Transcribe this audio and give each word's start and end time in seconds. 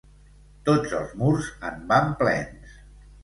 Tots 0.69 0.95
els 0.99 1.11
murs 1.19 1.51
en 1.71 1.77
van 1.93 2.09
plens. 2.23 2.73